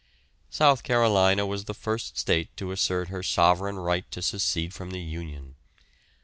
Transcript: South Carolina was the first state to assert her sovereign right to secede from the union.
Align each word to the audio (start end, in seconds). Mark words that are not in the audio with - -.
South 0.49 0.81
Carolina 0.81 1.45
was 1.45 1.65
the 1.65 1.75
first 1.75 2.17
state 2.17 2.49
to 2.57 2.71
assert 2.71 3.09
her 3.09 3.21
sovereign 3.21 3.77
right 3.77 4.09
to 4.09 4.23
secede 4.23 4.73
from 4.73 4.89
the 4.89 4.99
union. 4.99 5.53